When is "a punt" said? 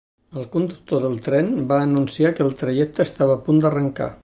3.39-3.65